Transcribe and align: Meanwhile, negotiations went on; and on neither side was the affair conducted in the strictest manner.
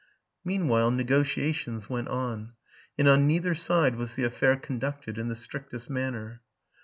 Meanwhile, 0.43 0.89
negotiations 0.89 1.87
went 1.87 2.07
on; 2.07 2.53
and 2.97 3.07
on 3.07 3.27
neither 3.27 3.53
side 3.53 3.97
was 3.97 4.15
the 4.15 4.23
affair 4.23 4.55
conducted 4.57 5.19
in 5.19 5.27
the 5.27 5.35
strictest 5.35 5.91
manner. 5.91 6.41